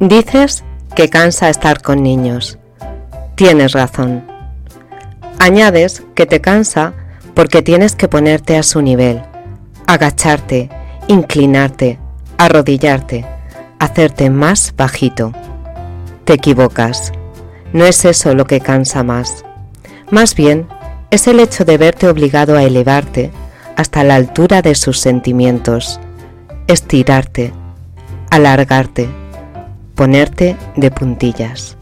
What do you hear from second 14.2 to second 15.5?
más bajito.